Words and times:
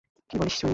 কী 0.29 0.35
বলিস, 0.39 0.55
চুনি। 0.59 0.69